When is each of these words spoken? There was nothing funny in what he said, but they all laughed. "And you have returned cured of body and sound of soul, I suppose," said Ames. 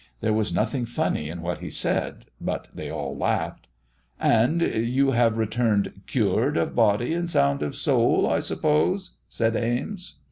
There 0.21 0.33
was 0.33 0.51
nothing 0.51 0.87
funny 0.87 1.29
in 1.29 1.43
what 1.43 1.59
he 1.59 1.69
said, 1.69 2.25
but 2.41 2.69
they 2.73 2.89
all 2.89 3.15
laughed. 3.15 3.67
"And 4.19 4.59
you 4.63 5.11
have 5.11 5.37
returned 5.37 5.91
cured 6.07 6.57
of 6.57 6.73
body 6.73 7.13
and 7.13 7.29
sound 7.29 7.61
of 7.61 7.75
soul, 7.75 8.27
I 8.27 8.39
suppose," 8.39 9.19
said 9.29 9.55
Ames. 9.55 10.15